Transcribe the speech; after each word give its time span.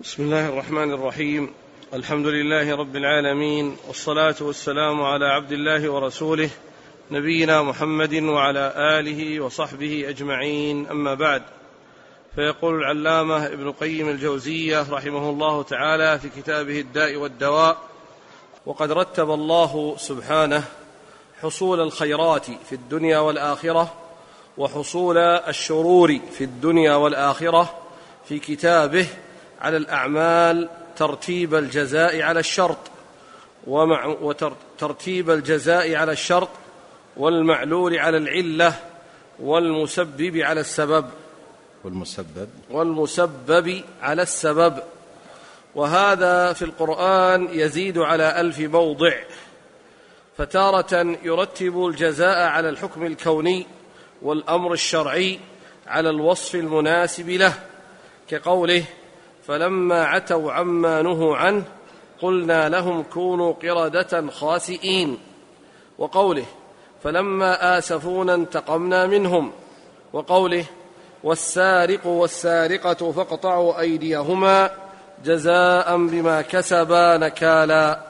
بسم 0.00 0.22
الله 0.22 0.48
الرحمن 0.48 0.92
الرحيم. 0.92 1.50
الحمد 1.94 2.26
لله 2.26 2.76
رب 2.76 2.96
العالمين 2.96 3.76
والصلاة 3.88 4.34
والسلام 4.40 5.02
على 5.02 5.26
عبد 5.26 5.52
الله 5.52 5.88
ورسوله 5.88 6.50
نبينا 7.10 7.62
محمد 7.62 8.14
وعلى 8.14 8.72
آله 8.76 9.40
وصحبه 9.40 10.04
أجمعين. 10.08 10.86
أما 10.86 11.14
بعد 11.14 11.42
فيقول 12.34 12.74
العلامة 12.74 13.46
ابن 13.46 13.72
قيم 13.72 14.08
الجوزية 14.08 14.86
رحمه 14.90 15.30
الله 15.30 15.62
تعالى 15.62 16.18
في 16.18 16.28
كتابه 16.28 16.80
الداء 16.80 17.16
والدواء 17.16 17.78
وقد 18.66 18.92
رتب 18.92 19.30
الله 19.30 19.94
سبحانه 19.98 20.64
حصول 21.42 21.80
الخيرات 21.80 22.46
في 22.46 22.72
الدنيا 22.72 23.18
والآخرة 23.18 23.94
وحصول 24.58 25.18
الشرور 25.18 26.18
في 26.38 26.44
الدنيا 26.44 26.94
والآخرة 26.94 27.78
في 28.28 28.38
كتابه 28.38 29.06
على 29.60 29.76
الأعمال 29.76 30.68
ترتيب 30.96 31.54
الجزاء 31.54 32.22
على 32.22 32.40
الشرط 32.40 32.78
ومع 33.66 34.06
وترتيب 34.06 35.30
الجزاء 35.30 35.94
على 35.94 36.12
الشرط 36.12 36.48
والمعلول 37.16 37.98
على 37.98 38.16
العلة 38.16 38.74
والمسبب 39.38 40.36
على 40.36 40.60
السبب. 40.60 41.06
والمسبب. 41.84 42.48
والمسبب 42.70 43.82
على 44.02 44.22
السبب. 44.22 44.82
وهذا 45.74 46.52
في 46.52 46.62
القرآن 46.62 47.48
يزيد 47.52 47.98
على 47.98 48.40
ألف 48.40 48.60
موضع 48.60 49.12
فتارة 50.38 51.16
يرتب 51.22 51.86
الجزاء 51.86 52.38
على 52.48 52.68
الحكم 52.68 53.06
الكوني 53.06 53.66
والأمر 54.22 54.72
الشرعي 54.72 55.38
على 55.86 56.10
الوصف 56.10 56.54
المناسب 56.54 57.30
له 57.30 57.54
كقوله 58.28 58.84
فلما 59.46 60.04
عتوا 60.04 60.52
عما 60.52 61.02
نهوا 61.02 61.36
عنه 61.36 61.62
قلنا 62.22 62.68
لهم 62.68 63.02
كونوا 63.02 63.52
قردة 63.52 64.30
خاسئين. 64.30 65.18
وقوله 65.98 66.44
فلما 67.02 67.78
آسفونا 67.78 68.34
انتقمنا 68.34 69.06
منهم. 69.06 69.52
وقوله 70.12 70.64
والسارق 71.24 72.06
والسارقة 72.06 73.12
فاقطعوا 73.12 73.80
أيديهما 73.80 74.70
جزاء 75.24 75.96
بما 75.96 76.42
كسبا 76.42 77.16
نكالا. 77.16 78.00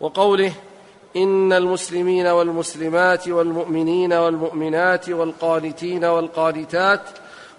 وقوله 0.00 0.52
إن 1.16 1.52
المسلمين 1.52 2.26
والمسلمات 2.26 3.28
والمؤمنين 3.28 4.12
والمؤمنات 4.12 5.08
والقانتين 5.08 6.04
والقانتات 6.04 7.00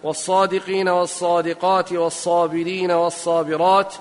والصادقين 0.03 0.89
والصادقات 0.89 1.91
والصابرين 1.91 2.91
والصابرات 2.91 3.95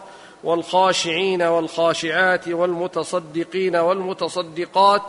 والخاشعين 0.45 1.43
والخاشعات 1.43 2.49
والمتصدقين 2.49 3.77
والمتصدقات 3.77 5.03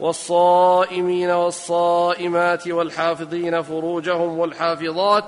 والصائمين 0.00 1.30
والصائمات 1.30 2.68
والحافظين 2.68 3.62
فروجهم 3.62 4.38
والحافظات 4.38 5.24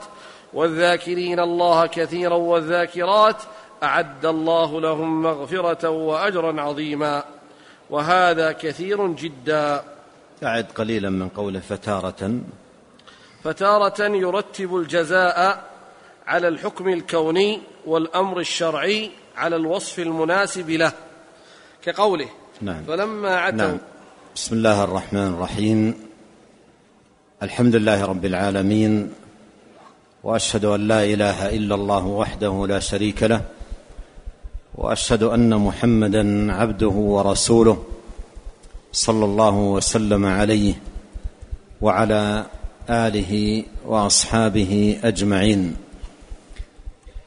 والذاكرين 0.55 1.41
الله 1.41 1.87
كثيرا 1.87 2.35
والذاكرات 2.35 3.37
أعد 3.83 4.27
الله 4.27 4.81
لهم 4.81 5.23
مغفرة 5.23 5.89
وأجرا 5.89 6.61
عظيما 6.63 7.25
وهذا 7.91 8.53
كثير 8.53 9.07
جدا 9.07 9.83
أعد 10.45 10.67
قليلا 10.75 11.11
من 11.11 11.29
قوله 11.29 11.61
فتارة 11.61 12.41
فتارة 13.47 14.07
يرتب 14.07 14.77
الجزاء 14.77 15.65
على 16.27 16.49
الحكم 16.49 16.89
الكوني 16.89 17.61
والأمر 17.87 18.41
الشرعي 18.41 19.11
على 19.37 19.57
الوصف 19.57 19.99
المناسب 19.99 20.71
له 20.71 20.93
كقوله 21.83 22.29
نعم. 22.63 22.83
فلما 22.85 23.37
عتوا 23.37 23.59
نعم. 23.59 23.79
بسم 24.37 24.57
الله 24.57 24.85
الرحمن 24.85 25.27
الرحيم. 25.27 25.95
الحمد 27.43 27.77
لله 27.77 28.05
رب 28.05 28.25
العالمين 28.25 29.13
وأشهد 30.25 30.65
أن 30.65 30.89
لا 30.89 31.05
إله 31.05 31.49
إلا 31.49 31.75
الله 31.75 32.07
وحده 32.07 32.67
لا 32.67 32.79
شريك 32.79 33.23
له 33.23 33.43
وأشهد 34.75 35.23
أن 35.23 35.55
محمدا 35.57 36.53
عبده 36.53 36.89
ورسوله 37.15 37.85
صلى 38.93 39.25
الله 39.25 39.55
وسلم 39.57 40.27
عليه 40.27 40.75
وعلى 41.81 42.47
آله 42.91 43.65
وأصحابه 43.87 45.01
أجمعين. 45.05 45.77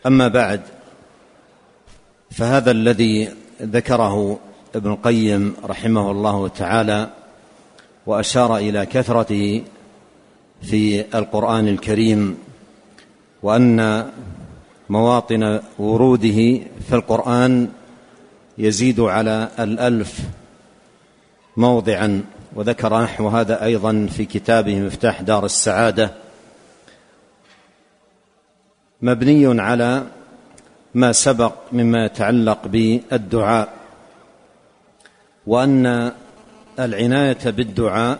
أما 0.05 0.27
بعد 0.27 0.61
فهذا 2.31 2.71
الذي 2.71 3.29
ذكره 3.61 4.39
ابن 4.75 4.91
القيم 4.91 5.53
رحمه 5.65 6.11
الله 6.11 6.47
تعالى 6.47 7.09
وأشار 8.05 8.57
إلى 8.57 8.85
كثرته 8.85 9.63
في 10.61 11.05
القرآن 11.17 11.67
الكريم 11.67 12.37
وأن 13.43 14.09
مواطن 14.89 15.59
وروده 15.79 16.39
في 16.89 16.93
القرآن 16.93 17.69
يزيد 18.57 18.99
على 18.99 19.49
الألف 19.59 20.19
موضعا. 21.57 22.23
وذكر 22.55 23.03
نحو 23.03 23.27
هذا 23.27 23.63
أيضا 23.63 24.07
في 24.11 24.25
كتابه 24.25 24.79
مفتاح 24.79 25.21
دار 25.21 25.45
السعادة. 25.45 26.13
مبني 29.01 29.61
على 29.61 30.03
ما 30.93 31.11
سبق 31.11 31.53
مما 31.71 32.05
يتعلق 32.05 32.67
بالدعاء 32.67 33.73
وأن 35.47 36.11
العناية 36.79 37.49
بالدعاء 37.49 38.19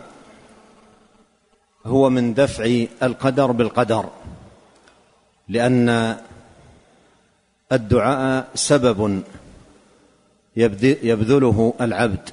هو 1.86 2.10
من 2.10 2.34
دفع 2.34 2.86
القدر 3.04 3.52
بالقدر 3.52 4.10
لأن 5.48 6.18
الدعاء 7.72 8.48
سبب 8.56 9.24
يبذله 11.04 11.74
العبد. 11.82 12.30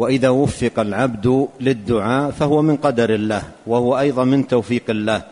وإذا 0.00 0.28
وفق 0.28 0.80
العبد 0.80 1.48
للدعاء 1.60 2.30
فهو 2.30 2.62
من 2.62 2.76
قدر 2.76 3.14
الله 3.14 3.42
وهو 3.66 3.98
أيضا 3.98 4.24
من 4.24 4.48
توفيق 4.48 4.90
الله 4.90 5.22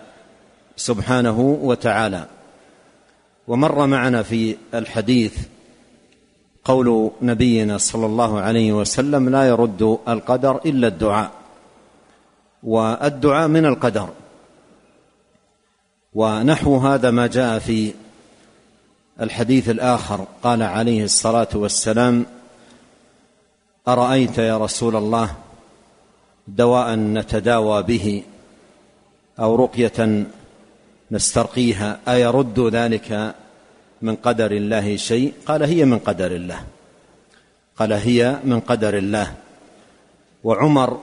سبحانه 0.76 1.40
وتعالى. 1.40 2.26
ومر 3.48 3.86
معنا 3.86 4.22
في 4.22 4.56
الحديث 4.74 5.36
قول 6.64 7.10
نبينا 7.22 7.78
صلى 7.78 8.06
الله 8.06 8.40
عليه 8.40 8.72
وسلم 8.72 9.28
لا 9.28 9.48
يرد 9.48 9.98
القدر 10.08 10.60
إلا 10.66 10.86
الدعاء. 10.86 11.30
والدعاء 12.62 13.48
من 13.48 13.66
القدر. 13.66 14.08
ونحو 16.14 16.76
هذا 16.76 17.10
ما 17.10 17.26
جاء 17.26 17.58
في 17.58 17.92
الحديث 19.20 19.68
الآخر 19.68 20.26
قال 20.42 20.62
عليه 20.62 21.04
الصلاة 21.04 21.48
والسلام 21.54 22.26
أرأيت 23.88 24.38
يا 24.38 24.58
رسول 24.58 24.96
الله 24.96 25.34
دواء 26.48 26.94
نتداوى 26.94 27.82
به 27.82 28.22
أو 29.40 29.54
رقية 29.54 30.26
نسترقيها 31.10 32.00
أيرد 32.08 32.60
ذلك 32.60 33.34
من 34.02 34.16
قدر 34.16 34.52
الله 34.52 34.96
شيء؟ 34.96 35.32
قال 35.46 35.62
هي 35.62 35.84
من 35.84 35.98
قدر 35.98 36.30
الله. 36.32 36.60
قال 37.76 37.92
هي 37.92 38.38
من 38.44 38.60
قدر 38.60 38.98
الله. 38.98 39.34
وعمر 40.44 40.98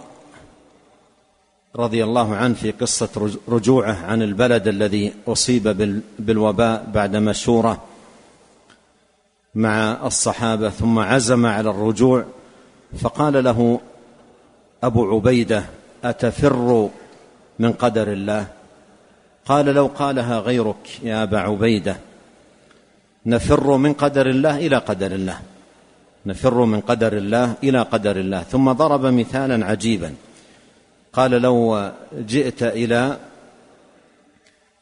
رضي 1.76 2.04
الله 2.04 2.36
عنه 2.36 2.54
في 2.54 2.72
قصة 2.72 3.38
رجوعه 3.50 4.06
عن 4.06 4.22
البلد 4.22 4.68
الذي 4.68 5.14
أصيب 5.28 5.64
بالوباء 6.20 6.88
بعد 6.94 7.16
مشورة 7.16 7.84
مع 9.56 10.08
الصحابة 10.08 10.70
ثم 10.70 11.00
عزم 11.00 11.46
على 11.46 11.70
الرجوع 11.70 12.26
فقال 12.98 13.44
له 13.44 13.80
أبو 14.84 15.16
عبيدة 15.16 15.64
أتفر 16.04 16.90
من 17.60 17.72
قدر 17.74 18.12
الله؟ 18.12 18.48
قال 19.46 19.66
لو 19.66 19.86
قالها 19.88 20.40
غيرك 20.40 21.04
يا 21.04 21.24
أبا 21.24 21.40
عبيدة 21.40 21.98
نفر 23.26 23.78
من 23.78 23.94
قدر 23.94 24.30
الله 24.30 24.58
إلى 24.58 24.78
قدر 24.78 25.12
الله 25.12 25.40
نفر 26.26 26.66
من 26.66 26.82
قدر 26.82 27.18
الله 27.18 27.54
إلى 27.64 27.82
قدر 27.82 28.16
الله. 28.20 28.44
ثم 28.44 28.72
ضرب 28.72 29.06
مثالا 29.06 29.66
عجيبا 29.66 30.14
قال 31.14 31.32
لو 31.32 31.92
جئت 32.14 32.64
إلى 32.64 33.18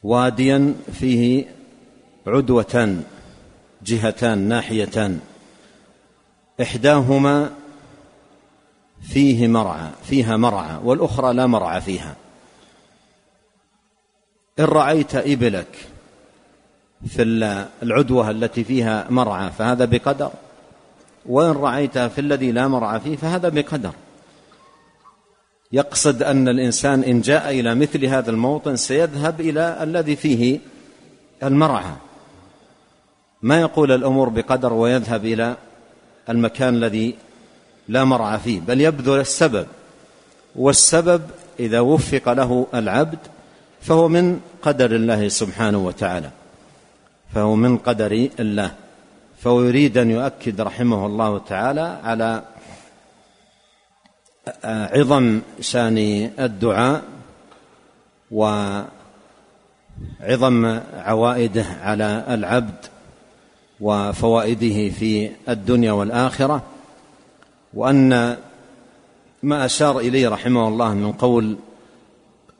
واديا 0.03 0.73
فيه 0.93 1.45
عدوتان 2.27 3.03
جهتان 3.83 4.37
ناحيتان 4.37 5.19
إحداهما 6.61 7.51
فيه 9.03 9.47
مرعى 9.47 9.89
فيها 10.03 10.37
مرعى 10.37 10.79
والأخرى 10.83 11.33
لا 11.33 11.47
مرعى 11.47 11.81
فيها. 11.81 12.15
إن 14.59 14.65
رأيت 14.65 15.15
إبلك 15.15 15.87
في 17.07 17.23
العدوة 17.83 18.29
التي 18.29 18.63
فيها 18.63 19.07
مرعى 19.09 19.51
فهذا 19.51 19.85
بقدر. 19.85 20.31
وإن 21.25 21.51
رعيتها 21.51 22.07
في 22.07 22.21
الذي 22.21 22.51
لا 22.51 22.67
مرعى 22.67 22.99
فيه 22.99 23.15
فهذا 23.15 23.49
بقدر. 23.49 23.91
يقصد 25.71 26.23
أن 26.23 26.47
الإنسان 26.47 27.03
إن 27.03 27.21
جاء 27.21 27.59
إلى 27.59 27.75
مثل 27.75 28.05
هذا 28.05 28.31
الموطن 28.31 28.75
سيذهب 28.75 29.41
إلى 29.41 29.83
الذي 29.83 30.15
فيه 30.15 30.59
المرعى. 31.43 31.93
ما 33.41 33.61
يقول 33.61 33.91
الأمور 33.91 34.29
بقدر 34.29 34.73
ويذهب 34.73 35.25
إلى 35.25 35.55
المكان 36.29 36.75
الذي 36.75 37.15
لا 37.87 38.03
مرعى 38.03 38.39
فيه 38.39 38.59
بل 38.59 38.81
يبذل 38.81 39.19
السبب 39.19 39.67
والسبب 40.55 41.21
إذا 41.59 41.79
وفق 41.79 42.33
له 42.33 42.67
العبد 42.73 43.19
فهو 43.81 44.07
من 44.07 44.39
قدر 44.61 44.95
الله 44.95 45.27
سبحانه 45.27 45.77
وتعالى 45.77 46.29
فهو 47.33 47.55
من 47.55 47.77
قدر 47.77 48.29
الله 48.39 48.71
فهو 49.39 49.61
يريد 49.61 49.97
أن 49.97 50.11
يؤكد 50.11 50.61
رحمه 50.61 51.05
الله 51.05 51.37
تعالى 51.37 51.99
على 52.03 52.43
عظم 54.63 55.41
شأن 55.59 55.97
الدعاء 56.39 57.01
وعظم 58.31 58.85
عوائده 60.93 61.65
على 61.81 62.23
العبد 62.29 62.85
وفوائده 63.81 64.89
في 64.89 65.31
الدنيا 65.49 65.91
والآخرة. 65.91 66.63
وأن 67.73 68.37
ما 69.43 69.65
أشار 69.65 69.99
إليه 69.99 70.29
رحمه 70.29 70.67
الله 70.67 70.93
من 70.93 71.11
قول 71.11 71.57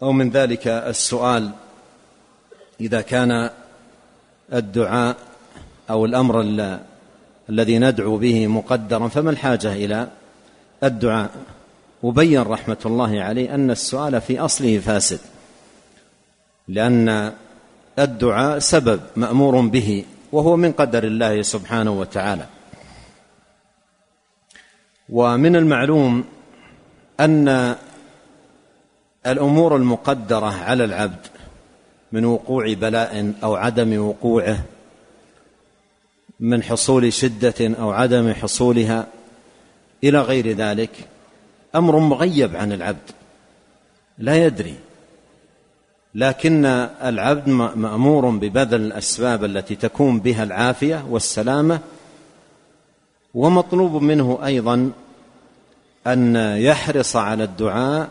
أو 0.02 0.12
من 0.12 0.30
ذلك 0.30 0.68
السؤال 0.68 1.52
إذا 2.82 3.02
كان 3.02 3.50
الدعاء 4.54 5.16
أو 5.90 6.06
الأمر 6.06 6.42
الذي 7.50 7.80
ندعو 7.80 8.18
به 8.18 8.48
مقدرا 8.48 9.08
فما 9.08 9.30
الحاجة 9.30 9.74
إلى 9.74 10.08
الدعاء؟ 10.84 11.30
وبين 12.04 12.42
رحمة 12.42 12.78
الله 12.86 13.22
عليه 13.22 13.56
أن 13.56 13.72
السؤال 13.72 14.22
في 14.22 14.40
أصله 14.40 14.80
فاسد 14.80 15.20
لأن 16.68 17.34
الدعاء 18.00 18.60
سبب 18.60 19.00
مأمور 19.16 19.62
به 19.62 20.06
وهو 20.32 20.56
من 20.56 20.72
قدر 20.72 21.04
الله 21.04 21.42
سبحانه 21.42 21.92
وتعالى. 21.92 22.46
ومن 25.10 25.56
المعلوم 25.56 26.24
أن 27.20 27.76
الأمور 29.28 29.76
المقدرة 29.76 30.64
على 30.64 30.84
العبد 30.84 31.28
من 32.12 32.26
وقوع 32.26 32.74
بلاء 32.74 33.34
أو 33.44 33.56
عدم 33.56 34.08
وقوعه 34.08 34.64
من 36.40 36.64
حصول 36.64 37.14
شدة 37.14 37.76
أو 37.80 37.92
عدم 37.92 38.34
حصولها 38.34 39.08
إلى 40.04 40.22
غير 40.22 40.52
ذلك 40.52 40.90
أمر 41.76 42.00
مغيب 42.00 42.56
عن 42.56 42.72
العبد 42.72 43.12
لا 44.18 44.46
يدري. 44.46 44.76
لكن 46.16 46.66
العبد 47.04 47.50
مأمور 47.76 48.30
ببذل 48.30 48.82
الأسباب 48.82 49.44
التي 49.44 49.76
تكون 49.76 50.20
بها 50.20 50.44
العافية 50.44 51.06
والسلامة 51.10 51.80
ومطلوب 53.34 54.02
منه 54.02 54.40
أيضا 54.46 54.92
أن 56.08 56.36
يحرص 56.58 57.16
على 57.16 57.44
الدعاء 57.44 58.10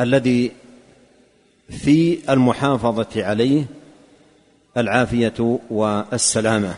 الذي 0.00 0.52
في 1.70 2.18
المحافظة 2.32 3.24
عليه 3.24 3.64
العافية 4.76 5.58
والسلامة. 5.70 6.74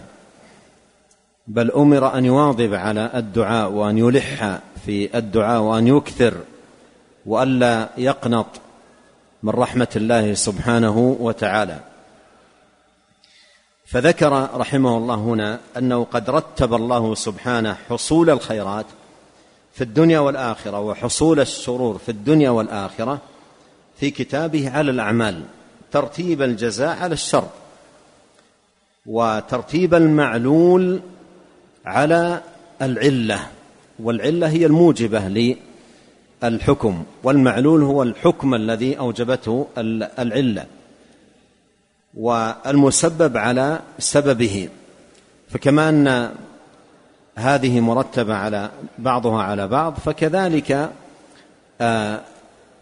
بل 1.46 1.70
أمر 1.70 2.18
أن 2.18 2.24
يواظب 2.24 2.74
على 2.74 3.10
الدعاء 3.14 3.70
وأن 3.70 3.98
يلح 3.98 4.58
في 4.86 5.18
الدعاء 5.18 5.60
وأن 5.60 5.86
يكثر 5.86 6.34
وألا 7.26 7.88
يقنط 7.98 8.46
من 9.42 9.50
رحمة 9.50 9.88
الله 9.96 10.34
سبحانه 10.34 11.16
وتعالى. 11.20 11.80
فذكر 13.94 14.48
رحمه 14.54 14.96
الله 14.96 15.14
هنا 15.14 15.60
أنه 15.76 16.04
قد 16.04 16.30
رتب 16.30 16.74
الله 16.74 17.14
سبحانه 17.14 17.76
حصول 17.88 18.30
الخيرات 18.30 18.86
في 19.74 19.84
الدنيا 19.84 20.18
والآخرة 20.18 20.80
وحصول 20.80 21.40
السرور 21.40 21.98
في 21.98 22.08
الدنيا 22.08 22.50
والآخرة 22.50 23.18
في 24.00 24.10
كتابه 24.10 24.70
على 24.70 24.90
الأعمال 24.90 25.42
ترتيب 25.92 26.42
الجزاء 26.42 26.96
على 26.96 27.12
الشر 27.12 27.48
وترتيب 29.06 29.94
المعلول 29.94 31.00
على 31.86 32.42
العلة 32.82 33.46
والعلة 33.98 34.48
هي 34.48 34.66
الموجبة 34.66 35.54
للحكم 36.42 37.04
والمعلول 37.22 37.82
هو 37.82 38.02
الحكم 38.02 38.54
الذي 38.54 38.98
أوجبته 38.98 39.66
العلة. 40.18 40.66
والمسبب 42.16 43.36
على 43.36 43.80
سببه. 43.98 44.68
فكما 45.50 45.88
أن 45.88 46.34
هذه 47.36 47.80
مرتبة 47.80 48.34
على 48.34 48.70
بعضها 48.98 49.42
على 49.42 49.68
بعض 49.68 49.94
فكذلك 49.94 50.90
آه، 51.80 52.20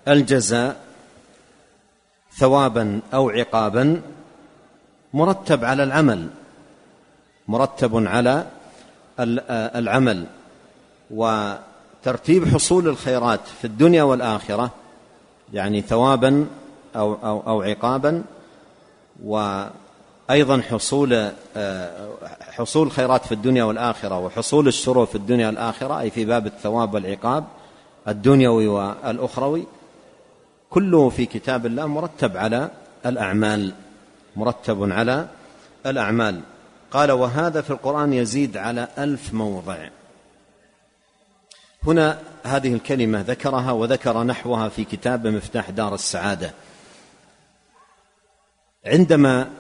الجزاء 0.09 0.77
ثوابا 2.37 3.01
أو 3.15 3.31
عقابا 3.31 4.03
مرتب 5.15 5.65
على 5.65 5.83
العمل 5.83 6.29
مرتب 7.49 8.07
على 8.07 8.47
آه، 9.19 9.79
العمل. 9.79 10.27
وترتيب 11.11 12.49
حصول 12.49 12.89
الخيرات 12.89 13.41
في 13.61 13.65
الدنيا 13.65 14.03
والآخرة 14.03 14.71
يعني 15.53 15.81
ثوابا 15.81 16.47
أو, 16.97 17.15
أو, 17.15 17.43
أو 17.47 17.63
عقابا 17.63 18.23
وأيضا 19.23 20.63
حصول 20.71 21.31
آه، 21.57 22.09
حصول 22.51 22.91
خيرات 22.91 23.27
في 23.27 23.33
الدنيا 23.33 23.65
والآخرة 23.65 24.19
وحصول 24.19 24.69
الشرور 24.69 25.07
في 25.07 25.15
الدنيا 25.15 25.47
والآخرة 25.47 26.01
أي 26.01 26.11
في 26.11 26.25
باب 26.25 26.47
الثواب 26.47 26.95
والعقاب 26.95 27.45
الدنيوي 28.09 28.67
والأخروي 28.67 29.67
كله 30.71 31.09
في 31.09 31.27
كتاب 31.27 31.67
الله 31.67 31.87
مرتب 31.87 32.37
على 32.37 32.71
الأعمال 33.07 33.73
مرتب 34.37 34.93
على 34.93 35.29
الأعمال. 35.87 36.41
قال 36.91 37.13
وهذا 37.13 37.61
في 37.61 37.71
القرآن 37.71 38.13
يزيد 38.13 38.57
على 38.57 38.89
ألف 38.99 39.35
موضع. 39.35 39.89
هنا 41.87 42.19
هذه 42.43 42.75
الكلمة 42.75 43.21
ذكرها 43.21 43.73
وذكر 43.73 44.23
نحوها 44.23 44.69
في 44.69 44.85
كتاب 44.85 45.27
مفتاح 45.27 45.71
دار 45.71 45.95
السعادة. 45.95 46.51
عندما 48.87 49.51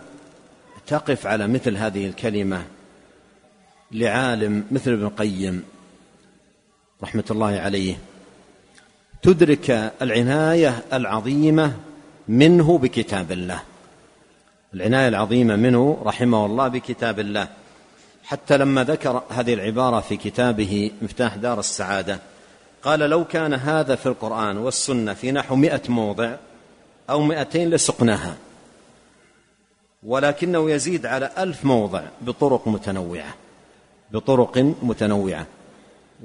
تقف 0.87 1.27
على 1.27 1.49
مثل 1.49 1.77
هذه 1.77 2.07
الكلمة 2.07 2.65
لعالم 3.93 4.65
مثل 4.71 4.93
ابن 4.93 5.05
القيم 5.05 5.65
رحمة 7.03 7.25
الله 7.31 7.61
عليه 7.61 7.99
تدرك 9.23 9.93
العناية 10.03 10.83
العظيمة 10.93 11.77
منه 12.29 12.79
بكتاب 12.79 13.33
الله. 13.33 13.63
العناية 14.75 15.09
العظيمة 15.09 15.57
منه 15.57 16.03
رحمه 16.05 16.47
الله 16.47 16.69
بكتاب 16.69 17.21
الله. 17.21 17.49
حتى 18.25 18.57
لما 18.57 18.85
ذكر 18.85 19.23
هذه 19.31 19.55
العبارة 19.55 20.01
في 20.01 20.17
كتابه 20.17 20.91
مفتاح 21.03 21.37
دار 21.37 21.61
السعادة 21.61 22.19
قال 22.83 23.01
لو 23.01 23.25
كان 23.25 23.55
هذا 23.55 23.95
في 23.95 24.07
القرآن 24.07 24.57
والسنة 24.57 25.15
في 25.15 25.33
نحو 25.33 25.57
مئة 25.57 25.83
موضع 25.89 26.35
أو 27.11 27.23
مئتين 27.23 27.71
لسقناها. 27.71 28.37
ولكنه 30.03 30.71
يزيد 30.71 31.07
على 31.07 31.31
ألف 31.39 31.65
موضع 31.65 32.03
بطرق 32.21 32.69
متنوعة 32.69 33.35
بطرق 34.13 34.59
متنوعة. 34.83 35.47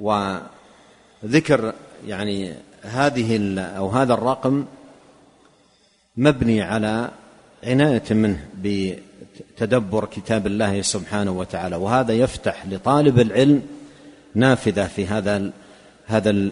وذكر 0.00 1.74
يعني 2.06 2.54
هذه 2.82 3.58
أو 3.58 3.88
هذا 3.88 4.14
الرقم 4.14 4.64
مبني 6.16 6.62
على 6.62 7.10
عناية 7.64 8.02
منه 8.10 8.48
بتدبر 8.62 10.04
كتاب 10.04 10.46
الله 10.46 10.82
سبحانه 10.82 11.30
وتعالى. 11.30 11.76
وهذا 11.76 12.12
يفتح 12.12 12.66
لطالب 12.66 13.18
العلم 13.18 13.62
نافذة 14.34 14.86
في 14.86 15.06
هذا 15.06 15.50
هذا 16.06 16.50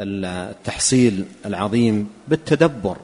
التحصيل 0.00 1.24
العظيم 1.46 2.10
بالتدبر. 2.28 2.96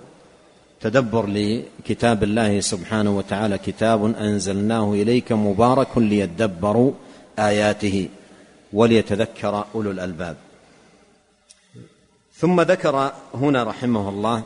تدبر 0.82 1.26
لكتاب 1.26 2.22
الله 2.22 2.60
سبحانه 2.60 3.16
وتعالى 3.16 3.58
كتاب 3.58 4.04
أنزلناه 4.04 4.92
إليك 4.92 5.32
مبارك 5.32 5.98
ليدبروا 5.98 6.92
آياته 7.38 8.08
وليتذكر 8.72 9.64
أولو 9.74 9.90
الألباب. 9.90 10.36
ثم 12.34 12.60
ذكر 12.60 13.12
هنا 13.34 13.64
رحمه 13.64 14.08
الله 14.08 14.42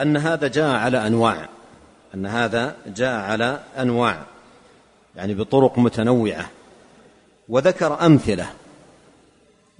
أن 0.00 0.16
هذا 0.16 0.48
جاء 0.48 0.74
على 0.74 1.06
أنواع 1.06 1.48
أن 2.14 2.26
هذا 2.26 2.76
جاء 2.86 3.20
على 3.20 3.60
أنواع 3.78 4.22
يعني 5.16 5.34
بطرق 5.34 5.78
متنوعة 5.78 6.50
وذكر 7.48 8.06
أمثلة 8.06 8.46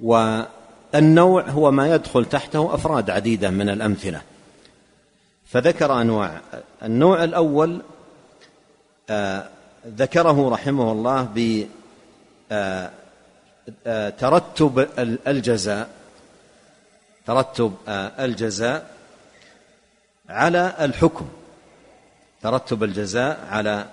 والنوع 0.01 1.51
هو 1.51 1.71
ما 1.71 1.95
يدخل 1.95 2.25
تحته 2.25 2.75
أفراد 2.75 3.11
عديدة 3.11 3.51
من 3.51 3.69
الأمثلة. 3.69 4.21
فذكر 5.55 6.01
أنواع. 6.01 6.41
النوع 6.83 7.25
الأول 7.25 7.83
آه 9.11 9.49
ذكره 9.87 10.49
رحمه 10.49 10.93
الله 10.93 11.23
ب 11.23 11.67
آه 12.53 12.91
آه 13.87 14.13
الجزاء 15.29 15.89
ترتب 17.27 17.75
الجزاء 18.19 18.91
على 20.29 20.75
الحكم. 20.81 21.29
ترتب 22.43 22.85
الجزاء 22.85 23.47
على 23.51 23.87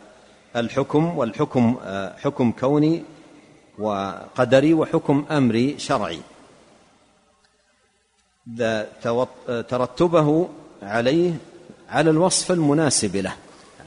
الحكم 0.56 1.18
والحكم 1.18 1.78
حكم 2.24 2.52
كوني 2.52 3.04
وقدري 3.80 4.74
وحكم 4.74 5.26
أمري 5.32 5.80
شرعي. 5.80 6.22
ترتبه 9.70 10.50
عليه 10.84 11.51
على 11.92 12.10
الوصف 12.10 12.52
المناسب 12.52 13.16
له 13.16 13.34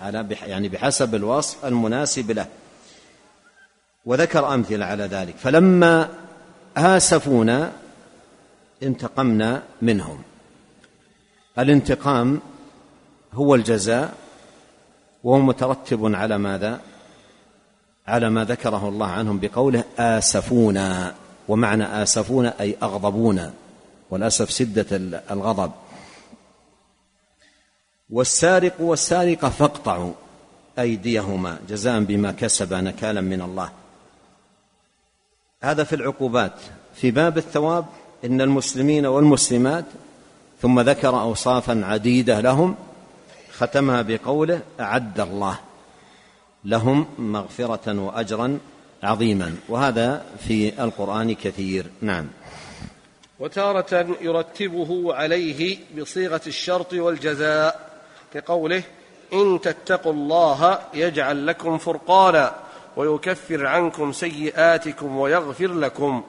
على 0.02 0.26
يعني 0.46 0.68
بحسب 0.68 1.14
الوصف 1.14 1.64
المناسب 1.64 2.30
له. 2.30 2.46
وذكر 4.06 4.54
أمثلة 4.54 4.84
على 4.84 5.04
ذلك. 5.04 5.34
فلما 5.36 6.08
آسفونا 6.76 7.72
انتقمنا 8.82 9.62
منهم. 9.82 10.22
الانتقام 11.58 12.40
هو 13.32 13.54
الجزاء 13.54 14.14
وهو 15.24 15.38
مترتب 15.38 16.14
على 16.14 16.38
ماذا؟ 16.38 16.80
على 18.06 18.30
ما 18.30 18.44
ذكره 18.44 18.88
الله 18.88 19.06
عنهم 19.06 19.38
بقوله 19.38 19.84
آسفونا. 19.98 21.14
ومعنى 21.48 22.02
آسفونا 22.02 22.60
أي 22.60 22.76
أغضبونا. 22.82 23.52
والأسف 24.10 24.50
سدة 24.50 24.86
الغضب. 25.30 25.72
والسارق 28.14 28.80
والسارقة 28.80 29.48
فاقطعوا 29.48 30.12
أيديهما 30.78 31.58
جزاء 31.68 32.00
بما 32.00 32.32
كسبا 32.32 32.80
نكالا 32.80 33.20
من 33.20 33.42
الله. 33.42 33.70
هذا 35.62 35.84
في 35.84 35.94
العقوبات. 35.96 36.52
في 36.94 37.10
باب 37.10 37.38
الثواب 37.38 37.84
إن 38.24 38.40
المسلمين 38.40 39.06
والمسلمات 39.06 39.84
ثم 40.62 40.80
ذكر 40.80 41.20
أوصافا 41.20 41.84
عديدة 41.84 42.40
لهم 42.40 42.76
ختمها 43.52 44.02
بقوله 44.02 44.60
أعد 44.80 45.20
الله 45.20 45.58
لهم 46.64 47.06
مغفرة 47.18 48.00
وأجرا 48.00 48.58
عظيما. 49.02 49.56
وهذا 49.68 50.24
في 50.48 50.82
القرآن 50.84 51.34
كثير. 51.34 51.86
نعم. 52.00 52.26
وتارة 53.40 54.16
يرتبه 54.20 55.14
عليه 55.14 55.78
بصيغة 55.98 56.42
الشرط 56.46 56.92
والجزاء. 56.92 57.93
كقوله 58.34 58.82
إن 59.32 59.60
تتقوا 59.60 60.12
الله 60.12 60.78
يجعل 60.94 61.46
لكم 61.46 61.78
فرقانا 61.78 62.52
ويكفر 62.96 63.66
عنكم 63.66 64.12
سيئاتكم 64.12 65.16
ويغفر 65.16 65.66
لكم. 65.66 66.22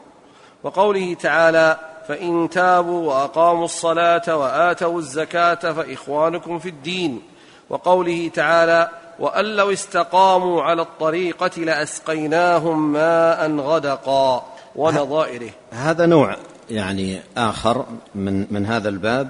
وقوله 0.64 1.14
تعالى 1.14 1.78
فإن 2.08 2.50
تابوا 2.50 3.08
وأقاموا 3.08 3.66
الصلاة 3.66 4.38
وآتوا 4.38 5.00
الزكاة 5.00 5.74
فإخوانكم 5.74 6.60
في 6.60 6.70
الدين. 6.70 7.22
وقوله 7.70 8.32
تعالى 8.34 8.90
وأن 9.20 9.46
لو 9.46 9.72
استقاموا 9.74 10.64
على 10.64 10.82
الطريقة 10.82 11.62
لأسقيناهم 11.62 12.94
ماء 12.94 13.52
غدقا 13.52 14.46
ونظائره. 14.76 15.52
هذا 15.72 16.06
نوع 16.06 16.36
يعني 16.70 17.22
آخر 17.38 17.86
من 18.16 18.54
من 18.54 18.66
هذا 18.66 18.90
الباب 18.90 19.30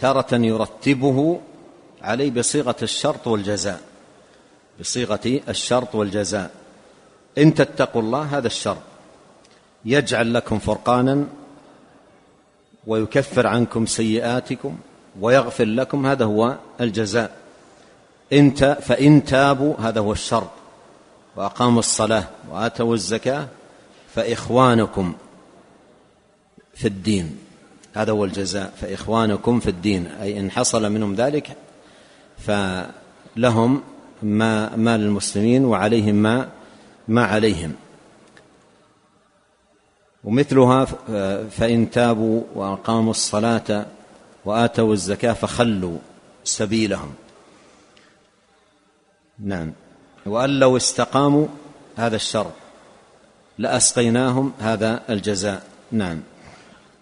تارة 0.00 0.34
يرتبه 0.34 1.40
عليه 2.02 2.30
بصيغة 2.30 2.76
الشرط 2.82 3.26
والجزاء. 3.26 3.80
بصيغة 4.80 5.40
الشرط 5.48 5.94
والجزاء. 5.94 6.50
إن 7.38 7.54
تتقوا 7.54 8.02
الله 8.02 8.22
هذا 8.22 8.46
الشرط. 8.46 8.82
يجعل 9.84 10.34
لكم 10.34 10.58
فرقانا 10.58 11.26
ويكفر 12.86 13.46
عنكم 13.46 13.86
سيئاتكم 13.86 14.78
ويغفر 15.20 15.64
لكم 15.64 16.06
هذا 16.06 16.24
هو 16.24 16.56
الجزاء. 16.80 17.36
انت 18.32 18.78
فإن 18.82 19.24
تابوا 19.24 19.74
هذا 19.80 20.00
هو 20.00 20.12
الشرط. 20.12 20.50
وأقاموا 21.36 21.78
الصلاة 21.78 22.24
وآتوا 22.50 22.94
الزكاة 22.94 23.48
فإخوانكم 24.14 25.14
في 26.74 26.88
الدين. 26.88 27.38
هذا 27.94 28.12
هو 28.12 28.24
الجزاء 28.24 28.72
فإخوانكم 28.80 29.60
في 29.60 29.70
الدين. 29.70 30.06
أي 30.06 30.40
إن 30.40 30.50
حصل 30.50 30.92
منهم 30.92 31.14
ذلك 31.14 31.56
فلهم 32.38 33.82
ما 34.22 34.76
ما 34.76 34.96
للمسلمين 34.96 35.64
وعليهم 35.64 36.14
ما 36.14 36.48
ما 37.08 37.24
عليهم. 37.24 37.72
ومثلها 40.24 40.84
فإن 41.50 41.90
تابوا 41.90 42.42
وأقاموا 42.54 43.10
الصلاة 43.10 43.86
وآتوا 44.44 44.92
الزكاة 44.92 45.32
فخلوا 45.32 45.98
سبيلهم. 46.44 47.14
نعم. 49.38 49.72
وأن 50.26 50.50
لو 50.50 50.76
استقاموا 50.76 51.46
هذا 51.96 52.16
الشر 52.16 52.50
لأسقيناهم 53.58 54.52
هذا 54.60 55.02
الجزاء. 55.10 55.62
نعم. 55.92 56.20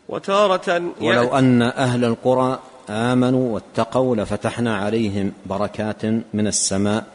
وتارة 0.09 0.93
ولو 1.01 1.39
أن 1.39 1.63
أهل 1.63 2.05
القرى 2.05 2.61
آمنوا 2.91 3.55
واتقوا 3.55 4.17
لفتحنا 4.17 4.77
عليهم 4.77 5.33
بركات 5.47 6.05
من 6.07 6.47
السماء 6.47 7.07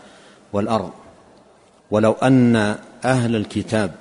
والأرض. 0.53 0.91
ولو 1.91 2.11
أن 2.11 2.75
أهل 3.05 3.35
الكتاب 3.35 3.91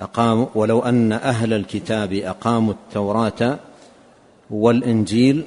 أقاموا 0.00 0.46
ولو 0.54 0.80
أن 0.80 1.12
أهل 1.12 1.52
الكتاب 1.52 2.12
أقاموا 2.12 2.72
التوراة 2.72 3.58
والإنجيل 4.50 5.44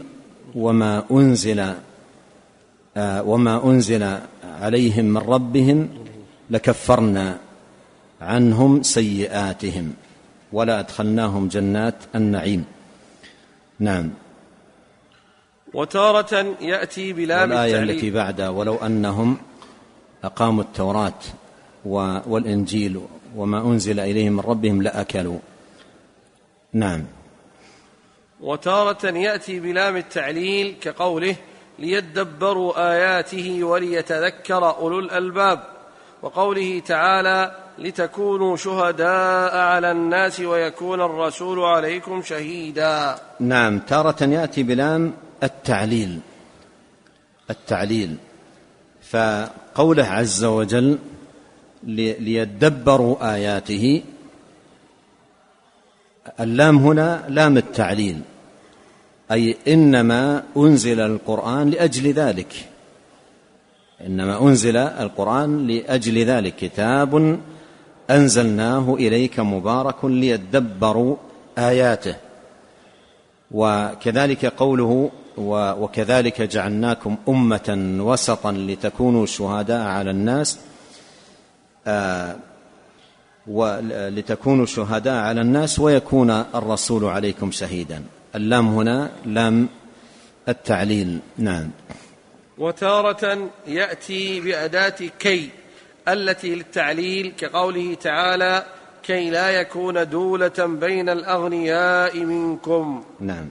وما 0.55 1.03
أنزل 1.11 1.73
آه، 2.97 3.23
وما 3.23 3.63
أنزل 3.65 4.17
عليهم 4.61 5.05
من 5.05 5.17
ربهم 5.17 5.89
لكفرنا 6.49 7.37
عنهم 8.21 8.83
سيئاتهم. 8.83 9.93
ولا 10.53 10.79
أدخلناهم 10.79 11.47
جنات 11.47 11.95
النعيم. 12.15 12.65
نعم. 13.79 14.09
وتارة 15.73 16.55
يأتي 16.61 17.13
بلام 17.13 17.51
الآية 17.51 17.83
التي 17.83 18.11
بعدها 18.11 18.49
ولو 18.49 18.75
أنهم 18.75 19.37
أقاموا 20.23 20.63
التوراة 20.63 21.19
والإنجيل 22.27 23.01
وما 23.35 23.61
أنزل 23.61 23.99
إليهم 23.99 24.33
من 24.33 24.39
ربهم 24.39 24.81
لأكلوا. 24.81 25.39
نعم. 26.73 27.03
وتارة 28.41 29.05
يأتي 29.05 29.59
بلام 29.59 29.97
التعليل 29.97 30.75
كقوله 30.81 31.35
ليدبروا 31.79 32.91
آياته 32.93 33.63
وليتذكر 33.63 34.69
أولو 34.69 34.99
الألباب. 34.99 35.63
وقوله 36.21 36.79
تعالى 36.79 37.55
لتكونوا 37.77 38.55
شهداء 38.57 39.57
على 39.57 39.91
الناس 39.91 40.39
ويكون 40.39 41.01
الرسول 41.01 41.59
عليكم 41.59 42.21
شهيدا. 42.21 43.15
نعم. 43.39 43.79
تارة 43.79 44.23
يأتي 44.23 44.63
بلام 44.63 45.13
التعليل 45.43 46.19
التعليل. 47.49 48.15
فقوله 49.01 50.03
عز 50.03 50.43
وجل 50.43 50.97
ليدبروا 51.83 53.33
آياته. 53.33 54.03
اللام 56.39 56.77
هنا 56.77 57.25
لام 57.29 57.57
التعليل. 57.57 58.21
أي 59.31 59.57
إنما 59.67 60.43
أنزل 60.57 60.99
القرآن 60.99 61.69
لأجل 61.69 62.13
ذلك. 62.13 62.69
إنما 64.01 64.41
أنزل 64.41 64.77
القرآن 64.77 65.67
لأجل 65.67 66.25
ذلك. 66.25 66.55
كتاب 66.55 67.39
أنزلناه 68.09 68.93
إليك 68.93 69.39
مبارك 69.39 70.05
ليدبروا 70.05 71.15
آياته. 71.57 72.15
وكذلك 73.51 74.45
قوله 74.45 75.11
وكذلك 75.39 76.41
جعلناكم 76.41 77.17
أمة 77.29 77.97
وسطا 77.99 78.51
لتكونوا 78.51 79.25
شهداء 79.25 79.81
على 79.87 80.11
الناس 80.11 80.59
ولتكونوا 83.47 84.65
شهداء 84.65 85.15
على 85.15 85.41
الناس 85.41 85.79
ويكون 85.79 86.29
الرسول 86.31 87.05
عليكم 87.05 87.51
شهيدا. 87.51 88.03
اللام 88.35 88.67
هنا 88.67 89.11
لام 89.25 89.69
التعليل. 90.49 91.19
نعم. 91.37 91.69
وتارة 92.57 93.49
يأتي 93.67 94.39
بأداة 94.41 94.95
كي 95.19 95.49
التي 96.07 96.55
للتعليل 96.55 97.33
كقوله 97.37 97.93
تعالى 97.93 98.65
كي 99.03 99.29
لا 99.29 99.49
يكون 99.49 100.09
دولة 100.09 100.59
بين 100.59 101.09
الأغنياء 101.09 102.19
منكم. 102.19 103.03
نعم. 103.19 103.47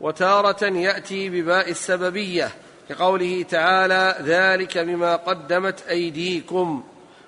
وتارة 0.00 0.64
يأتي 0.64 1.28
بباء 1.28 1.70
السببية 1.70 2.50
كقوله 2.88 3.42
تعالى 3.42 4.16
ذلك 4.22 4.78
بما 4.78 5.16
قدمت 5.16 5.84
أيديكم 5.88 6.82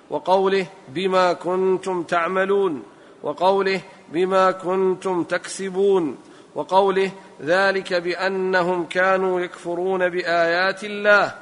وقوله 0.09 0.65
بما 0.89 1.33
كنتم 1.33 2.03
تعملون 2.03 2.83
وقوله 3.23 3.81
بما 4.13 4.51
كنتم 4.51 5.23
تكسبون 5.23 6.17
وقوله 6.55 7.11
ذلك 7.43 7.93
بأنهم 7.93 8.85
كانوا 8.85 9.41
يكفرون 9.41 10.09
بآيات 10.09 10.83
الله. 10.83 11.33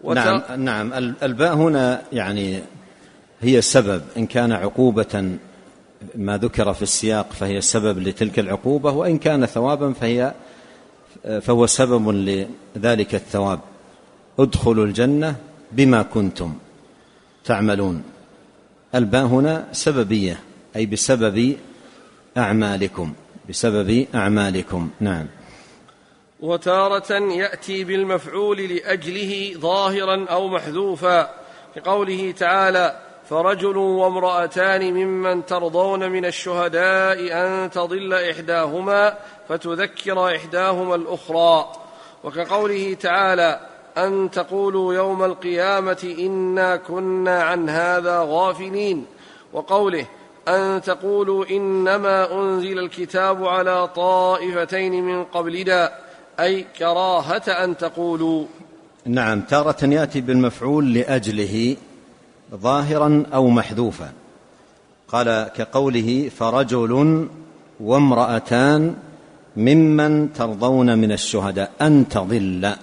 وت... 0.00 0.16
نعم 0.16 0.42
نعم 0.56 0.92
الباء 1.22 1.54
هنا 1.54 2.02
يعني 2.12 2.62
هي 3.40 3.60
سبب 3.60 4.02
إن 4.16 4.26
كان 4.26 4.52
عقوبة 4.52 5.38
ما 6.14 6.36
ذكر 6.36 6.72
في 6.72 6.82
السياق 6.82 7.32
فهي 7.32 7.60
سبب 7.60 7.98
لتلك 7.98 8.38
العقوبة 8.38 8.90
وإن 8.90 9.18
كان 9.18 9.46
ثوابا 9.46 9.92
فهي 9.92 10.34
فهو 11.42 11.66
سبب 11.66 12.08
لذلك 12.76 13.14
الثواب. 13.14 13.60
ادخلوا 14.38 14.84
الجنة 14.84 15.36
بما 15.72 16.02
كنتم 16.02 16.54
تعملون. 17.44 18.02
الباء 18.94 19.24
هنا 19.24 19.66
سببية 19.72 20.40
أي 20.76 20.86
بسبب 20.86 21.56
أعمالكم 22.36 23.12
بسبب 23.48 24.06
أعمالكم. 24.14 24.90
نعم. 25.00 25.26
وتارة 26.40 27.12
يأتي 27.12 27.84
بالمفعول 27.84 28.58
لأجله 28.58 29.54
ظاهرا 29.58 30.24
أو 30.24 30.48
محذوفا 30.48 31.30
كقوله 31.76 32.30
تعالى 32.32 33.09
فرجل 33.30 33.76
وامرأتان 33.76 34.94
ممن 34.94 35.46
ترضون 35.46 36.10
من 36.10 36.24
الشهداء 36.24 37.18
أن 37.32 37.70
تضل 37.70 38.14
إحداهما 38.14 39.14
فتذكر 39.48 40.36
إحداهما 40.36 40.94
الأخرى. 40.94 41.72
وكقوله 42.24 42.94
تعالى 42.94 43.60
أن 43.98 44.30
تقولوا 44.30 44.94
يوم 44.94 45.24
القيامة 45.24 46.14
إنا 46.18 46.76
كنا 46.76 47.42
عن 47.42 47.68
هذا 47.68 48.26
غافلين. 48.28 49.06
وقوله 49.52 50.06
أن 50.48 50.82
تقولوا 50.82 51.44
إنما 51.50 52.32
أنزل 52.32 52.78
الكتاب 52.78 53.46
على 53.46 53.88
طائفتين 53.88 55.04
من 55.04 55.24
قبلنا 55.24 55.92
أي 56.40 56.66
كراهة 56.78 57.64
أن 57.64 57.76
تقولوا. 57.76 58.44
نعم 59.06 59.40
تارة 59.40 59.84
يأتي 59.84 60.20
بالمفعول 60.20 60.94
لأجله. 60.94 61.76
ظاهرا 62.54 63.24
أو 63.34 63.48
محذوفا. 63.48 64.12
قال 65.08 65.50
كقوله 65.56 66.30
فرجل 66.38 67.28
وامرأتان 67.80 68.96
ممن 69.56 70.32
ترضون 70.32 70.98
من 70.98 71.12
الشهداء. 71.12 71.72
أن 71.80 72.08
تضل. 72.08 72.74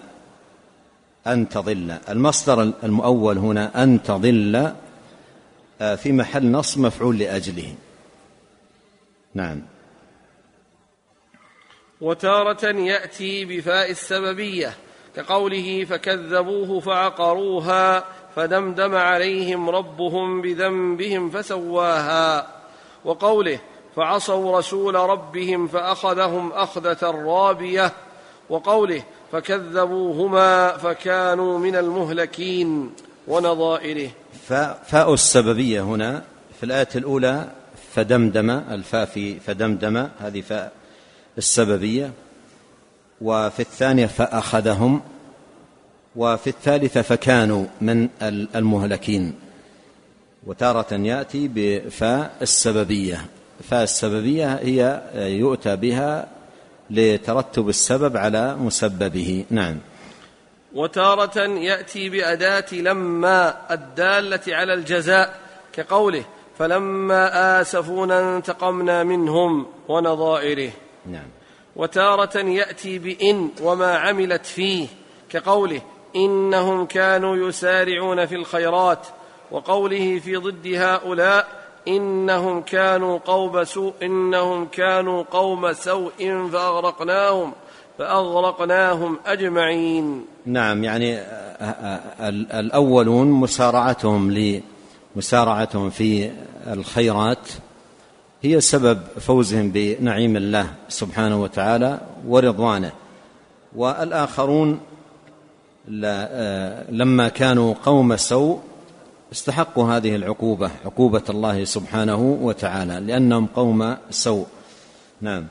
أن 1.27 1.49
تضل. 1.49 1.97
المصدر 2.09 2.73
المؤول 2.83 3.37
هنا 3.37 3.83
أن 3.83 4.03
تضل 4.03 4.71
آه، 5.81 5.95
في 5.95 6.11
محل 6.11 6.51
نص 6.51 6.77
مفعول 6.77 7.19
لأجله. 7.19 7.75
نعم. 9.33 9.61
وتارة 12.01 12.65
يأتي 12.65 13.45
بفاء 13.45 13.91
السببية 13.91 14.73
كقوله 15.15 15.85
فكذبوه 15.85 16.79
فعقروها 16.79 18.05
فدمدم 18.37 18.95
عليهم 18.95 19.69
ربهم 19.69 20.41
بذنبهم 20.41 21.29
فسواها 21.29 22.47
وقوله 23.05 23.59
فعصوا 23.95 24.57
رسول 24.57 24.95
ربهم 24.95 25.67
فأخذهم 25.67 26.51
أخذة 26.51 27.11
رابية 27.11 27.93
وقوله 28.49 29.03
فكذبوهما 29.31 30.77
فكانوا 30.77 31.59
من 31.59 31.75
المهلكين 31.75 32.91
ونظائره. 33.27 34.09
فاء 34.85 35.13
السببية 35.13 35.81
هنا 35.81 36.23
في 36.59 36.65
الآية 36.65 36.89
الأولى 36.95 37.47
فدمدم 37.93 38.49
الفاء 38.49 39.05
في 39.05 39.39
فدمدم 39.39 40.07
هذه 40.19 40.41
فاء 40.41 40.71
السببية. 41.37 42.11
وفي 43.21 43.59
الثانية 43.59 44.05
فأخذهم 44.05 45.01
وفي 46.17 46.47
الثالثة 46.47 47.01
فكانوا 47.01 47.65
من 47.81 48.09
المهلكين. 48.55 49.33
وتارة 50.47 50.93
يأتي 50.93 51.49
بفاء 51.53 52.31
السببية. 52.41 53.25
فاء 53.69 53.83
السببية 53.83 54.53
هي 54.53 55.01
يؤتى 55.15 55.75
بها 55.75 56.27
لترتب 56.89 57.69
السبب 57.69 58.17
على 58.17 58.55
مسببه. 58.55 59.45
نعم. 59.49 59.77
وتارة 60.73 61.39
يأتي 61.39 62.09
بأداة 62.09 62.73
لما 62.73 63.73
الدالة 63.73 64.41
على 64.47 64.73
الجزاء 64.73 65.39
كقوله 65.73 66.23
فلما 66.59 67.61
آسفونا 67.61 68.37
انتقمنا 68.37 69.03
منهم 69.03 69.65
ونظائره. 69.87 70.71
نعم. 71.05 71.27
وتارة 71.75 72.37
يأتي 72.37 72.99
بإن 72.99 73.49
وما 73.61 73.97
عملت 73.97 74.45
فيه 74.45 74.87
كقوله 75.29 75.81
إنهم 76.15 76.85
كانوا 76.85 77.49
يسارعون 77.49 78.25
في 78.25 78.35
الخيرات 78.35 79.07
وقوله 79.51 80.19
في 80.19 80.35
ضد 80.35 80.67
هؤلاء 80.67 81.47
إنهم 81.87 82.61
كانوا 82.61 83.17
قوم 83.17 83.63
سوء 83.63 83.93
إنهم 84.03 84.65
كانوا 84.65 85.23
قوم 85.31 85.73
سوء 85.73 86.47
فأغرقناهم 86.53 87.53
فأغرقناهم 87.97 89.17
أجمعين. 89.25 90.25
نعم 90.45 90.83
يعني 90.83 91.17
آه، 91.17 91.21
آه، 91.61 92.29
الأولون 92.59 93.27
مسارعتهم 93.27 94.61
مسارعتهم 95.15 95.89
في 95.89 96.31
الخيرات 96.67 97.49
هي 98.41 98.61
سبب 98.61 98.99
فوزهم 99.19 99.71
بنعيم 99.71 100.37
الله 100.37 100.67
سبحانه 100.89 101.41
وتعالى 101.41 101.99
ورضوانه. 102.27 102.91
والآخرون 103.75 104.71
آه، 104.71 104.96
لما 106.89 107.27
كانوا 107.27 107.73
قوم 107.85 108.17
سوء 108.17 108.61
استحقوا 109.31 109.93
هذه 109.93 110.15
العقوبة 110.15 110.71
عقوبة 110.85 111.23
الله 111.29 111.63
سبحانه 111.63 112.37
وتعالى 112.41 112.99
لأنهم 112.99 113.45
قوم 113.45 113.97
سوء. 114.09 114.47
نعم. 115.21 115.45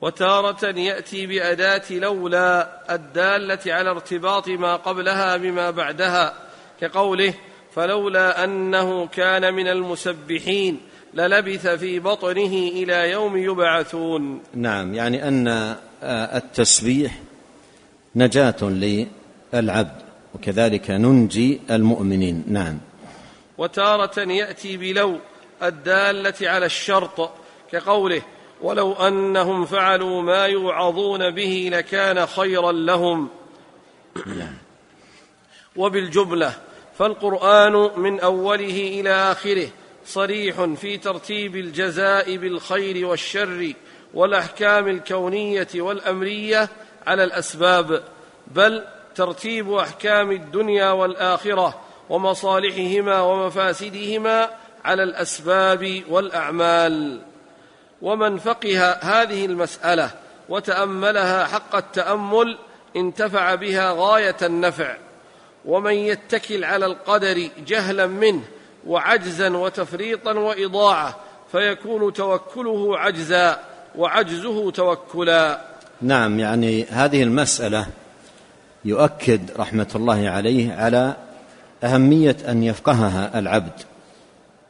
وتارة 0.00 0.78
يأتي 0.78 1.26
بأداة 1.26 1.82
لولا 1.90 2.68
الدالة 2.94 3.74
على 3.74 3.90
ارتباط 3.90 4.48
ما 4.48 4.76
قبلها 4.76 5.36
بما 5.36 5.70
بعدها 5.70 6.34
كقوله 6.80 7.34
فلولا 7.74 8.44
أنه 8.44 9.06
كان 9.06 9.54
من 9.54 9.68
المسبحين 9.68 10.80
للبث 11.14 11.66
في 11.66 11.98
بطنه 11.98 12.68
إلى 12.68 13.10
يوم 13.10 13.36
يبعثون 13.36 14.42
نعم 14.54 14.94
يعني 14.94 15.28
أن 15.28 15.76
التسبيح 16.02 17.18
نجاة 18.16 18.56
للعبد 19.54 20.02
وكذلك 20.34 20.90
ننجي 20.90 21.60
المؤمنين. 21.70 22.44
نعم. 22.46 22.78
وتارة 23.58 24.20
يأتي 24.20 24.76
بلو 24.76 25.18
الدالة 25.62 26.34
على 26.50 26.66
الشرط 26.66 27.30
كقوله 27.72 28.22
ولو 28.62 28.92
أنهم 28.92 29.64
فعلوا 29.64 30.22
ما 30.22 30.46
يوعظون 30.46 31.30
به 31.30 31.70
لكان 31.72 32.26
خيرا 32.26 32.72
لهم. 32.72 33.28
وبالجملة 35.76 36.52
فالقرآن 36.98 37.90
من 37.96 38.20
أوله 38.20 39.00
إلى 39.00 39.10
آخره 39.10 39.68
صريح 40.06 40.64
في 40.64 40.96
ترتيب 40.96 41.56
الجزاء 41.56 42.36
بالخير 42.36 43.06
والشر 43.06 43.72
والأحكام 44.14 44.88
الكونية 44.88 45.68
والأمرية 45.74 46.68
على 47.06 47.24
الأسباب 47.24 48.02
بل 48.46 48.84
ترتيب 49.14 49.72
أحكام 49.72 50.30
الدنيا 50.30 50.90
والآخرة 50.90 51.80
ومصالحهما 52.10 53.20
ومفاسدهما 53.20 54.50
على 54.84 55.02
الأسباب 55.02 56.02
والأعمال. 56.08 57.20
ومن 58.02 58.38
فقه 58.38 58.92
هذه 58.92 59.46
المسألة 59.46 60.10
وتأملها 60.48 61.46
حق 61.46 61.76
التأمل 61.76 62.58
انتفع 62.96 63.54
بها 63.54 63.94
غاية 63.96 64.36
النفع. 64.42 64.96
ومن 65.64 65.94
يتكل 65.94 66.64
على 66.64 66.86
القدر 66.86 67.48
جهلا 67.66 68.06
منه 68.06 68.42
وعجزا 68.86 69.56
وتفريطا 69.56 70.32
وإضاعة 70.32 71.16
فيكون 71.52 72.12
توكله 72.12 72.98
عجزا 72.98 73.60
وعجزه 73.96 74.70
توكلا. 74.70 75.60
نعم 76.02 76.40
يعني 76.40 76.84
هذه 76.84 77.22
المسألة 77.22 77.86
يؤكد 78.84 79.40
رحمة 79.58 79.86
الله 79.94 80.28
عليه 80.28 80.72
على 80.72 81.16
أهمية 81.84 82.36
أن 82.48 82.62
يفقهها 82.62 83.38
العبد 83.38 83.72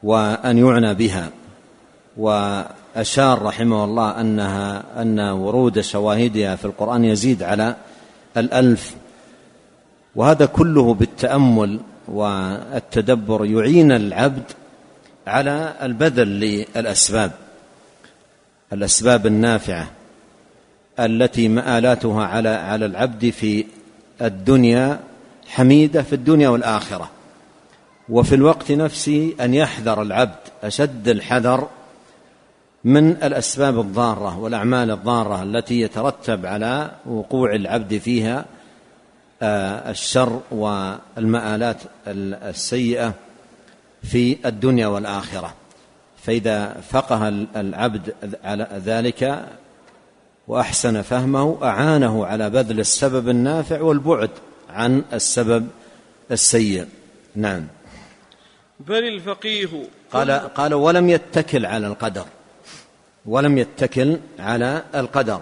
وأن 0.02 0.58
يعنى 0.58 0.94
بها. 0.94 1.28
وأشار 2.16 3.42
رحمه 3.42 3.84
الله 3.84 4.20
أنها 4.20 4.82
أن 5.02 5.20
ورود 5.20 5.80
شواهدها 5.80 6.56
في 6.56 6.64
القرآن 6.64 7.04
يزيد 7.04 7.42
على 7.42 7.76
الألف. 8.36 8.94
وهذا 10.16 10.46
كله 10.46 10.94
بالتأمل 10.94 11.80
والتدبر 12.08 13.44
يعين 13.44 13.92
العبد 13.92 14.44
على 15.26 15.74
البذل 15.82 16.40
للأسباب. 16.40 17.32
الأسباب 18.72 19.26
النافعة 19.26 19.90
التي 21.00 21.48
مآلاتها 21.48 22.24
على 22.24 22.48
على 22.48 22.86
العبد 22.86 23.30
في 23.30 23.66
الدنيا 24.22 25.00
حميدة 25.48 26.02
في 26.02 26.12
الدنيا 26.12 26.48
والآخرة. 26.48 27.10
وفي 28.08 28.34
الوقت 28.34 28.72
نفسه 28.72 29.32
أن 29.40 29.54
يحذر 29.54 30.02
العبد 30.02 30.38
أشد 30.62 31.08
الحذر 31.08 31.68
من 32.84 33.10
الأسباب 33.10 33.80
الضارة 33.80 34.38
والأعمال 34.38 34.90
الضارة 34.90 35.42
التي 35.42 35.80
يترتب 35.80 36.46
على 36.46 36.90
وقوع 37.06 37.54
العبد 37.54 37.98
فيها 37.98 38.44
آه، 39.42 39.90
الشر 39.90 40.40
والمآلات 40.50 41.76
السيئة 42.06 43.14
في 44.02 44.36
الدنيا 44.46 44.86
والآخرة. 44.86 45.54
فإذا 46.22 46.80
فقه 46.90 47.28
العبد 47.56 48.14
على 48.44 48.68
ذلك 48.84 49.48
وأحسن 50.50 51.02
فهمه 51.02 51.58
أعانه 51.62 52.26
على 52.26 52.50
بذل 52.50 52.80
السبب 52.80 53.28
النافع 53.28 53.80
والبعد 53.80 54.30
عن 54.70 55.04
السبب 55.12 55.68
السيء. 56.30 56.86
نعم. 57.34 57.66
بل 58.80 59.08
الفقيه 59.08 59.68
قال 60.12 60.30
قال 60.30 60.74
ولم 60.74 61.08
يتكل 61.08 61.66
على 61.66 61.86
القدر. 61.86 62.24
ولم 63.26 63.58
يتكل 63.58 64.18
على 64.38 64.82
القدر. 64.94 65.40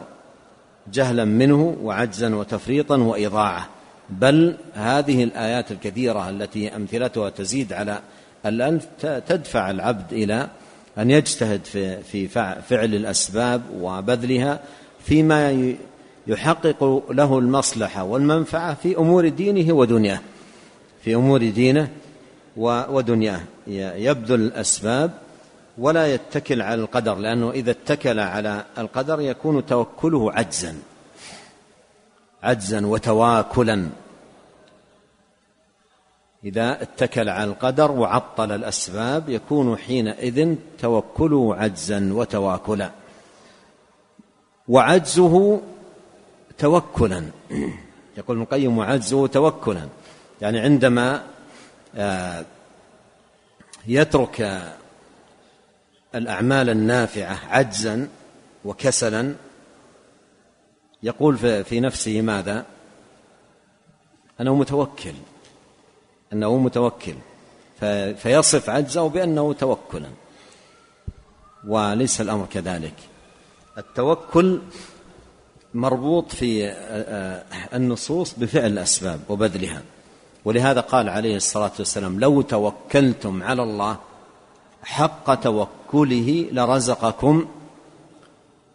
جهلا 0.93 1.25
منه 1.25 1.77
وعجزا 1.83 2.35
وتفريطا 2.35 2.97
وإضاعة. 2.97 3.69
بل 4.11 4.57
هذه 4.75 5.25
الآيات 5.25 5.73
الكثيرة 5.73 6.31
التي 6.31 6.77
أمثلتها 6.77 7.31
تزيد 7.31 7.73
على 7.73 8.01
الالف 8.47 8.87
تدفع 9.05 9.71
العبد 9.71 10.13
إلى 10.13 10.49
أن 10.99 11.11
يجتهد 11.11 11.65
في 11.65 12.03
في 12.03 12.29
فعل 12.69 12.95
الأسباب 12.95 13.63
وبذلها. 13.81 14.61
فيما 15.05 15.73
يحقق 16.27 17.05
له 17.11 17.39
المصلحة 17.39 18.05
والمنفعة 18.05 18.75
في 18.75 18.97
أمور 18.97 19.29
دينه 19.29 19.73
ودنياه. 19.73 20.21
في 21.05 21.15
أمور 21.15 21.39
دينه 21.39 21.89
ودنياه. 22.57 23.41
يبذل 23.97 24.41
الأسباب 24.41 25.11
ولا 25.79 26.15
يتكل 26.15 26.63
على 26.63 26.81
القدر 26.81 27.15
لأنه 27.15 27.51
إذا 27.51 27.71
اتكل 27.71 28.21
على 28.21 28.65
القدر 28.79 29.21
يكون 29.21 29.67
توكله 29.67 30.33
عجزا. 30.33 30.75
عجزا 32.43 32.87
وتواكلا. 32.87 33.89
إذا 36.45 36.83
اتكل 36.83 37.29
على 37.29 37.51
القدر 37.51 37.91
وعطل 37.91 38.53
الأسباب 38.53 39.29
يكون 39.29 39.77
حينئذ 39.77 40.55
توكله 40.79 41.55
عجزا 41.55 42.11
وتواكلا. 42.13 42.91
وعجزه 44.69 45.61
توكلا. 46.59 47.25
يقول 48.19 48.37
ابن 48.37 48.43
القيم 48.43 48.79
وعجزه 48.79 49.27
توكلا. 49.27 49.89
يعني 50.41 50.59
عندما 50.59 51.23
آه، 51.97 52.45
يترك 53.87 54.63
الأعمال 56.15 56.71
النافعة 56.71 57.39
عجزا 57.49 58.09
وكسلا 58.65 59.35
يقول 61.03 61.65
في 61.65 61.81
نفسه 61.81 62.21
ماذا؟ 62.21 62.67
أنه 64.41 64.55
متوكل. 64.55 65.15
أنه 66.33 66.57
متوكل. 66.57 67.15
فيصف 68.17 68.71
عجزه 68.71 69.09
بأنه 69.09 69.53
توكلا. 69.53 70.09
وليس 71.67 72.21
الأمر 72.21 72.47
كذلك. 72.47 72.95
التوكل 73.79 74.61
مربوط 75.75 76.33
في 76.33 76.73
النصوص 77.75 78.35
بفعل 78.39 78.67
الأسباب 78.67 79.21
وبذلها. 79.29 79.83
ولهذا 80.45 80.81
قال 80.81 81.09
عليه 81.09 81.37
الصلاة 81.37 81.73
والسلام 81.79 82.21
لو 82.21 82.43
توكلتم 82.43 83.43
على 83.43 83.63
الله 83.63 83.97
حق 84.83 85.35
توكله 85.35 86.49
لرزقكم 86.53 87.49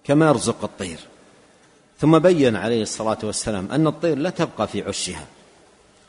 كما 0.03 0.27
يرزق 0.27 0.63
الطير. 0.63 0.99
ثم 1.99 2.19
بين 2.19 2.55
عليه 2.55 2.81
الصلاة 2.81 3.17
والسلام 3.23 3.71
أن 3.71 3.87
الطير 3.87 4.17
لا 4.17 4.29
تبقى 4.29 4.67
في 4.67 4.81
عشها 4.81 5.25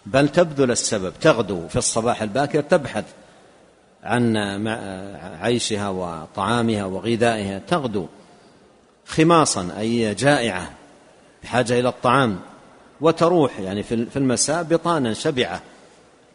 بل 0.06 0.28
تبذل 0.28 0.70
السبب 0.70 1.12
تغدو 1.20 1.68
في 1.68 1.76
الصباح 1.76 2.22
الباكر 2.22 2.60
تبحث 2.60 3.04
عن 4.02 4.36
عيشها 5.40 5.88
وطعامها 5.88 6.84
وغذائها 6.84 7.58
تغدو. 7.58 8.06
خماصا 9.06 9.76
أي 9.78 10.14
جائعة 10.14 10.70
بحاجة 11.42 11.80
إلى 11.80 11.88
الطعام. 11.88 12.40
وتروح 13.00 13.60
يعني 13.60 13.82
في 13.82 14.16
المساء 14.16 14.62
بطانا 14.62 15.14
شبعة. 15.14 15.62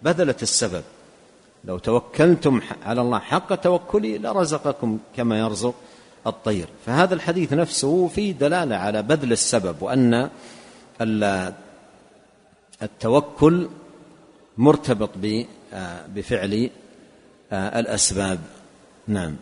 بذلت 0.03 0.43
السبب. 0.43 0.83
لو 1.65 1.77
توكلتم 1.77 2.61
على 2.85 3.01
الله 3.01 3.19
حق 3.19 3.55
توكلي 3.55 4.17
لرزقكم 4.17 4.99
كما 5.17 5.39
يرزق 5.39 5.75
الطير. 6.27 6.67
فهذا 6.85 7.13
الحديث 7.13 7.53
نفسه 7.53 8.07
فيه 8.07 8.31
دلالة 8.31 8.75
على 8.75 9.01
بذل 9.03 9.31
السبب 9.31 9.75
وأن 9.81 10.29
التوكل 12.81 13.69
مرتبط 14.57 15.09
بفعل 16.15 16.69
الأسباب. 17.53 18.39
نعم. 19.07 19.35